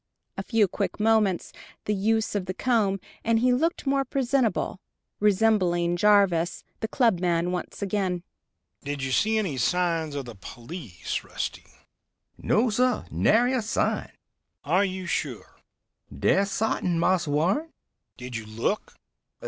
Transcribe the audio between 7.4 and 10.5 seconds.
once again. "Did you see any signs of the